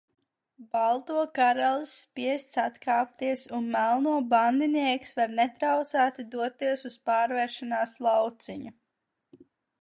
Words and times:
Balto 0.75 1.17
karalis 1.39 1.91
spiests 2.05 2.57
atkāpties 2.63 3.43
un 3.57 3.67
melno 3.75 4.15
bandinieks 4.31 5.13
var 5.21 5.31
netraucēti 5.41 6.27
doties 6.37 6.85
uz 6.91 6.97
pārvēršanās 7.11 7.95
lauciņu. 8.09 8.75